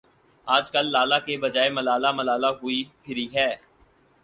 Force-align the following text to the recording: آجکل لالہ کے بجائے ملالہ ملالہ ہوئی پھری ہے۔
آجکل 0.47 0.85
لالہ 0.91 1.15
کے 1.25 1.37
بجائے 1.37 1.69
ملالہ 1.69 2.11
ملالہ 2.11 2.47
ہوئی 2.61 2.83
پھری 3.03 3.27
ہے۔ 3.35 3.49